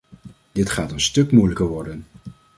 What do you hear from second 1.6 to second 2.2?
worden.